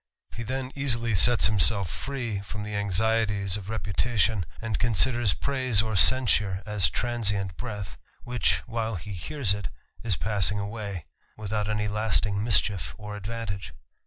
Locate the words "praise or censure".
5.39-6.63